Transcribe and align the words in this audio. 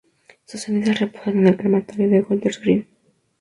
Sus 0.45 0.61
cenizas 0.61 0.97
reposan 0.99 1.37
en 1.37 1.47
el 1.49 1.57
Crematorio 1.57 2.09
de 2.09 2.21
Golders 2.21 2.59
Green. 2.59 2.87